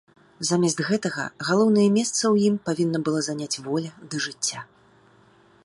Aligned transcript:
Замест 0.49 0.79
гэтага, 0.87 1.25
галоўнае 1.49 1.83
месца 1.97 2.17
ў 2.17 2.35
ім 2.51 2.55
павінна 2.69 2.99
была 3.09 3.21
заняць 3.29 3.61
воля 3.69 3.91
да 4.15 4.23
жыцця. 4.27 4.59